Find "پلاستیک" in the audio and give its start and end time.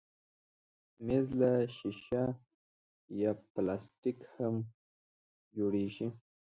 3.53-4.17